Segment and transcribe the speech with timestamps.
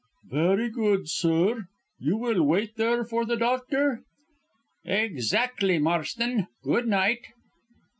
[0.31, 1.67] "Very good, sir.
[1.99, 4.01] You will wait there for the Doctor?"
[4.83, 6.47] "Exactly, Marston.
[6.63, 7.27] Good night!"